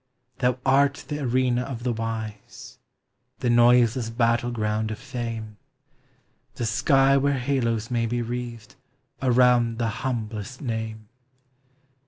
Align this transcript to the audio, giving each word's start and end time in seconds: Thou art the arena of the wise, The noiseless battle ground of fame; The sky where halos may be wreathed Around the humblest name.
Thou 0.39 0.57
art 0.65 1.05
the 1.09 1.19
arena 1.19 1.61
of 1.61 1.83
the 1.83 1.93
wise, 1.93 2.79
The 3.37 3.51
noiseless 3.51 4.09
battle 4.09 4.49
ground 4.49 4.89
of 4.89 4.97
fame; 4.97 5.57
The 6.55 6.65
sky 6.65 7.17
where 7.17 7.37
halos 7.37 7.91
may 7.91 8.07
be 8.07 8.23
wreathed 8.23 8.73
Around 9.21 9.77
the 9.77 9.89
humblest 10.01 10.59
name. 10.59 11.07